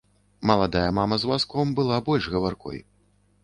Маладая 0.51 0.87
мама 1.01 1.15
з 1.23 1.29
вазком 1.33 1.77
была 1.83 2.03
больш 2.11 2.23
гаваркой. 2.37 2.85